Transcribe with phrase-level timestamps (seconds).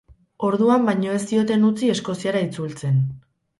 [0.47, 3.01] Orduan baino ez zioten utzi Eskoziara itzultzen.